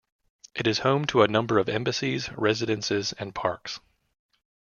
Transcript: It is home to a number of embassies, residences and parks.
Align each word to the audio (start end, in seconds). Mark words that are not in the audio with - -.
It 0.55 0.65
is 0.65 0.79
home 0.79 1.05
to 1.05 1.21
a 1.21 1.27
number 1.27 1.59
of 1.59 1.69
embassies, 1.69 2.31
residences 2.35 3.13
and 3.19 3.35
parks. 3.35 3.79